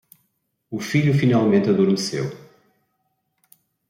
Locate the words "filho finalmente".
0.79-1.69